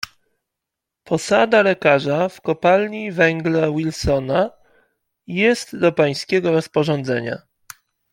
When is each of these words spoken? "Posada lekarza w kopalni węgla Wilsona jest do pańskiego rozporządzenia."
"Posada 1.03 1.61
lekarza 1.63 2.29
w 2.29 2.41
kopalni 2.41 3.11
węgla 3.11 3.71
Wilsona 3.71 4.49
jest 5.27 5.77
do 5.77 5.91
pańskiego 5.91 6.51
rozporządzenia." 6.51 7.41